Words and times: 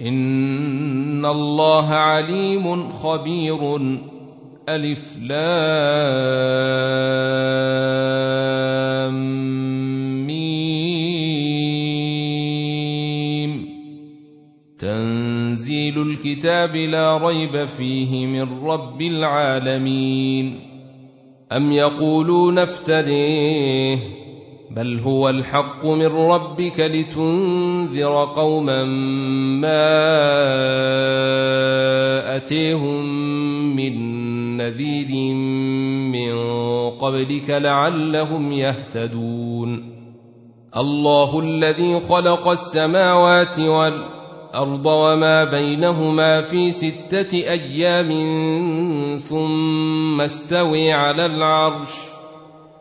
ان 0.00 1.26
الله 1.26 1.86
عليم 1.86 2.90
خبير. 2.92 3.76
الف 4.68 5.18
لام 5.22 5.50
ميم. 10.26 10.60
تنزيل 14.78 16.02
الكتاب 16.02 16.76
لا 16.76 17.16
ريب 17.16 17.64
فيه 17.64 18.26
من 18.26 18.64
رب 18.64 19.02
العالمين. 19.02 20.60
ام 21.52 21.72
يقولون 21.72 22.58
افتريه 22.58 24.19
بل 24.70 25.00
هو 25.00 25.28
الحق 25.28 25.86
من 25.86 26.06
ربك 26.06 26.80
لتنذر 26.80 28.24
قوما 28.24 28.84
ما 29.60 29.96
أتيهم 32.36 33.04
من 33.76 33.96
نذير 34.56 35.34
من 36.12 36.34
قبلك 36.90 37.50
لعلهم 37.50 38.52
يهتدون. 38.52 40.00
الله 40.76 41.40
الذي 41.40 42.00
خلق 42.00 42.48
السماوات 42.48 43.58
والأرض 43.58 44.86
وما 44.86 45.44
بينهما 45.44 46.42
في 46.42 46.70
ستة 46.72 47.34
أيام 47.34 48.10
ثم 49.16 50.20
استوي 50.20 50.92
على 50.92 51.26
العرش. 51.26 52.19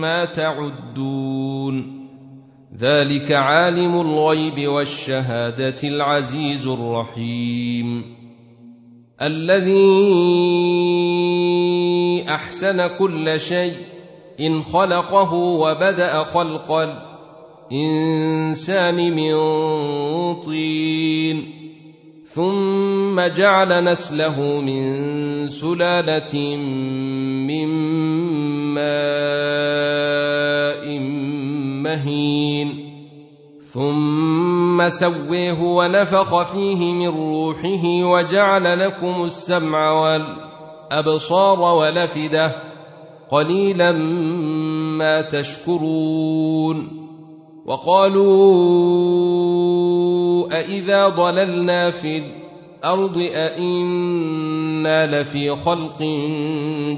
ما 0.00 0.24
تعدون 0.24 1.98
ذلك 2.78 3.32
عالم 3.32 4.00
الغيب 4.00 4.68
والشهادة 4.68 5.76
العزيز 5.84 6.66
الرحيم 6.66 8.18
الذي 9.22 9.78
أحسن 12.28 12.86
كل 12.86 13.40
شيء 13.40 13.76
إن 14.40 14.62
خلقه 14.62 15.34
وبدأ 15.34 16.24
خلق 16.24 16.72
الإنسان 17.72 18.96
من 19.16 19.34
طين 20.40 21.57
ثم 22.38 23.18
جعل 23.20 23.84
نسله 23.84 24.60
من 24.60 25.48
سلالة 25.48 26.56
من 27.50 27.68
ماء 28.78 28.98
مهين. 31.82 32.68
ثم 33.62 34.88
سويه 34.88 35.60
ونفخ 35.62 36.42
فيه 36.42 36.92
من 36.92 37.08
روحه 37.08 37.84
وجعل 37.86 38.80
لكم 38.80 39.24
السمع 39.24 39.90
والأبصار 39.90 41.60
ولفده 41.60 42.52
قليلا 43.30 43.92
ما 43.92 45.20
تشكرون. 45.20 46.98
وقالوا 47.66 49.08
أإذا 50.52 51.08
ضللنا 51.08 51.90
في 51.90 52.18
الأرض 52.18 52.37
أإنا 53.18 55.20
لفي 55.20 55.56
خلق 55.56 56.02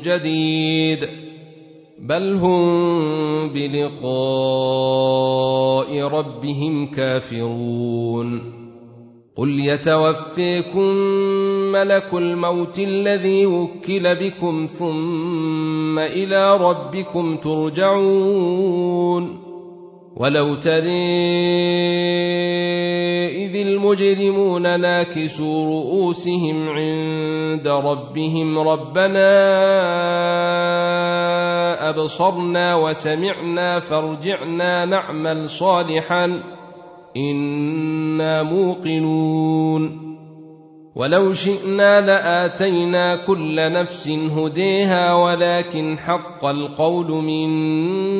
جديد 0.04 1.08
بل 1.98 2.34
هم 2.34 3.48
بلقاء 3.48 4.10
ربهم 6.02 6.86
كافرون 6.86 8.60
قل 9.36 9.60
يتوفيكم 9.60 10.94
ملك 11.72 12.14
الموت 12.14 12.78
الذي 12.78 13.46
وكل 13.46 14.14
بكم 14.14 14.66
ثم 14.66 15.98
إلى 15.98 16.56
ربكم 16.56 17.36
ترجعون 17.36 18.70
ولو 20.16 20.54
تري 20.54 21.10
إذ 23.50 23.56
المجرمون 23.56 24.80
ناكسوا 24.80 25.64
رؤوسهم 25.66 26.68
عند 26.68 27.68
ربهم. 27.68 28.58
ربنا 28.58 29.30
أبصرنا 31.88 32.74
وسمعنا 32.74 33.80
فارجعنا 33.80 34.84
نعمل 34.84 35.48
صالحا. 35.48 36.42
إنا 37.16 38.42
موقنون. 38.42 40.10
ولو 40.96 41.32
شئنا 41.32 42.00
لآتينا 42.00 43.26
كل 43.26 43.72
نفس 43.72 44.08
هديها 44.08 45.14
ولكن 45.14 45.98
حق 45.98 46.44
القول 46.44 47.06
مني 47.06 48.19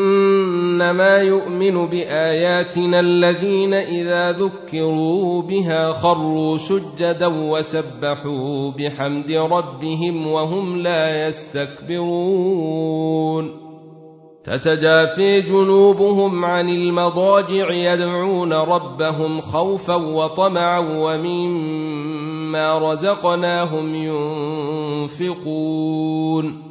إنما 0.81 1.17
يؤمن 1.17 1.85
بآياتنا 1.85 2.99
الذين 2.99 3.73
إذا 3.73 4.31
ذكروا 4.31 5.41
بها 5.41 5.91
خروا 5.91 6.57
سجدا 6.57 7.27
وسبحوا 7.27 8.71
بحمد 8.71 9.31
ربهم 9.31 10.27
وهم 10.27 10.77
لا 10.77 11.27
يستكبرون. 11.27 12.71
تتجافي 14.43 15.41
جنوبهم 15.41 16.45
عن 16.45 16.69
المضاجع 16.69 17.71
يدعون 17.71 18.53
ربهم 18.53 19.41
خوفا 19.41 19.95
وطمعا 19.95 20.79
ومما 20.79 22.77
رزقناهم 22.91 23.95
ينفقون. 25.05 26.70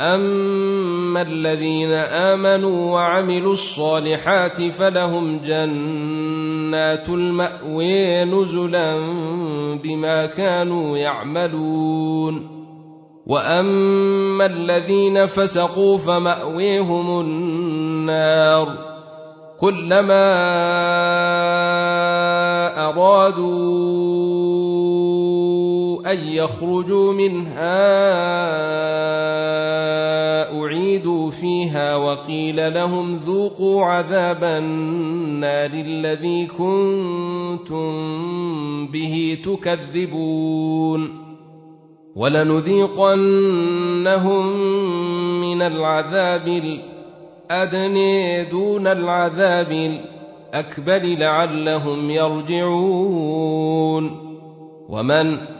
اما 0.00 1.22
الذين 1.22 1.92
امنوا 1.92 2.92
وعملوا 2.92 3.52
الصالحات 3.52 4.62
فلهم 4.62 5.40
جنات 5.44 7.08
الماوي 7.08 8.24
نزلا 8.24 8.98
بما 9.82 10.26
كانوا 10.26 10.98
يعملون 10.98 12.60
واما 13.26 14.46
الذين 14.46 15.26
فسقوا 15.26 15.98
فماويهم 15.98 17.20
النار 17.20 18.68
كلما 19.60 20.30
ارادوا 22.88 24.59
أن 26.12 26.18
يخرجوا 26.18 27.12
منها 27.12 27.80
أعيدوا 30.60 31.30
فيها 31.30 31.96
وقيل 31.96 32.74
لهم 32.74 33.16
ذوقوا 33.16 33.84
عذاب 33.84 34.44
النار 34.44 35.70
الذي 35.72 36.46
كنتم 36.46 37.90
به 38.86 39.38
تكذبون 39.44 41.20
ولنذيقنهم 42.16 43.66
من 45.40 45.62
العذاب 45.62 46.48
الأدني 47.50 48.44
دون 48.44 48.86
العذاب 48.86 49.72
الأكبر 49.72 51.02
لعلهم 51.02 52.10
يرجعون 52.10 53.50
ومن 54.88 55.59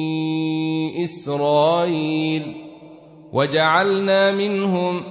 إسرائيل 1.03 2.55
وجعلنا 3.33 4.31
منهم 4.31 5.01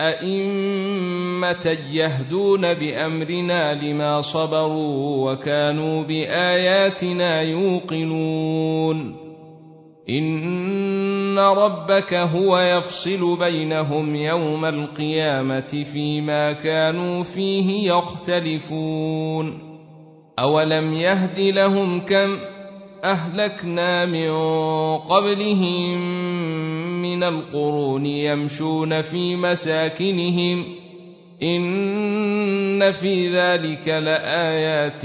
أئمة 0.00 1.78
يهدون 1.92 2.74
بأمرنا 2.74 3.74
لما 3.74 4.20
صبروا 4.20 5.32
وكانوا 5.32 6.02
بآياتنا 6.02 7.42
يوقنون. 7.42 9.16
إن 10.10 11.38
ربك 11.38 12.14
هو 12.14 12.58
يفصل 12.58 13.38
بينهم 13.38 14.16
يوم 14.16 14.64
القيامة 14.64 15.84
فيما 15.92 16.52
كانوا 16.52 17.22
فيه 17.22 17.92
يختلفون. 17.92 19.58
أولم 20.38 20.92
يهد 20.92 21.40
لهم 21.40 22.00
كم 22.00 22.55
أهلكنا 23.04 24.04
من 24.04 24.30
قبلهم 24.98 25.98
من 27.02 27.22
القرون 27.22 28.06
يمشون 28.06 29.00
في 29.00 29.36
مساكنهم. 29.36 30.64
إن 31.42 32.92
في 32.92 33.28
ذلك 33.28 33.88
لآيات. 33.88 35.04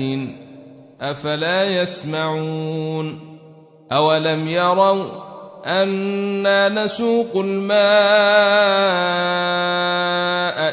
أفلا 1.01 1.63
يسمعون. 1.63 3.31
أولم 3.91 4.47
يروا 4.47 5.05
أنا 5.65 6.69
نسوق 6.69 7.38
الماء 7.38 7.81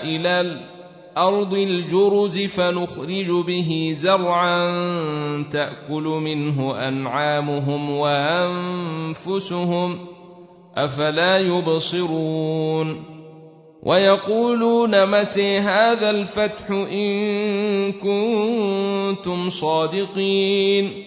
إلى 0.05 0.41
الأرض 1.19 1.55
الجرز 1.55 2.39
فنخرج 2.39 3.31
به 3.47 3.97
زرعا 3.99 4.69
تأكل 5.51 6.03
منه 6.03 6.89
أنعامهم 6.89 7.91
وأنفسهم 7.91 9.59
أفلا 10.77 11.39
يبصرون 11.39 13.05
ويقولون 13.83 15.07
متى 15.07 15.59
هذا 15.59 16.11
الفتح 16.11 16.71
إن 16.71 17.93
كنتم 17.93 19.51
صادقين 19.51 21.05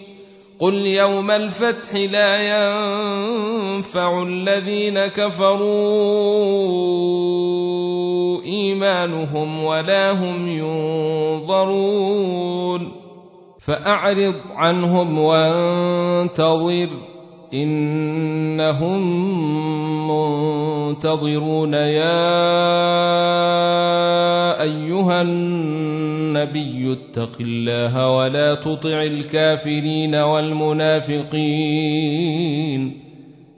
قل 0.58 0.74
يوم 0.74 1.30
الفتح 1.30 1.94
لا 1.94 2.36
ينفع 2.36 4.22
الذين 4.22 5.06
كفروا 5.06 6.42
إيمانهم 8.44 9.64
ولا 9.64 10.12
هم 10.12 10.48
ينظرون. 11.38 12.92
فأعرض 13.58 14.34
عنهم 14.54 15.18
وانتظر 15.18 16.88
إنهم 17.54 19.02
منتظرون. 20.10 21.74
يا 21.74 22.22
أيها 24.62 25.22
النبي 25.22 26.92
اتق 26.92 27.32
الله 27.40 28.10
ولا 28.10 28.54
تطع 28.54 29.02
الكافرين 29.02 30.14
والمنافقين. 30.14 31.42